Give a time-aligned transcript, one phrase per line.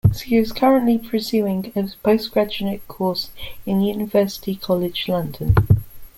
[0.17, 3.29] She is currently pursuing a post graduate course
[3.67, 5.53] in University College London.